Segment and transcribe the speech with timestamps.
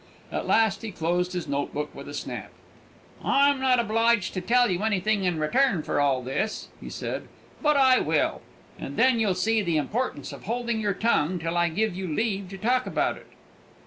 [0.31, 2.49] At last he closed his note book with a snap.
[3.23, 7.27] "I'm not obliged to tell you anything in return for all this," he said;
[7.61, 8.41] "but I will,
[8.79, 12.49] and then you'll see the importance of holding your tongue till I give you leave
[12.49, 13.27] to talk about it."